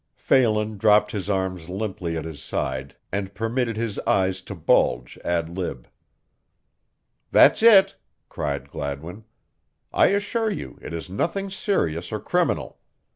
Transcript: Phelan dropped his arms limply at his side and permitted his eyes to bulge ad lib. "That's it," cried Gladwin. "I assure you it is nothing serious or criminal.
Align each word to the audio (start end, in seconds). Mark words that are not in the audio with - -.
Phelan 0.15 0.79
dropped 0.79 1.11
his 1.11 1.29
arms 1.29 1.69
limply 1.69 2.17
at 2.17 2.25
his 2.25 2.41
side 2.41 2.95
and 3.11 3.35
permitted 3.35 3.77
his 3.77 3.99
eyes 3.99 4.41
to 4.41 4.55
bulge 4.55 5.15
ad 5.23 5.55
lib. 5.55 5.87
"That's 7.29 7.61
it," 7.61 7.97
cried 8.27 8.71
Gladwin. 8.71 9.25
"I 9.93 10.07
assure 10.07 10.49
you 10.49 10.79
it 10.81 10.91
is 10.91 11.07
nothing 11.07 11.51
serious 11.51 12.11
or 12.11 12.19
criminal. 12.19 12.79